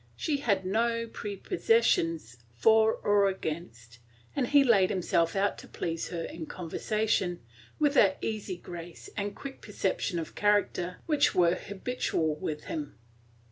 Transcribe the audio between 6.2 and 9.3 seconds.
in conversation, with that easy grace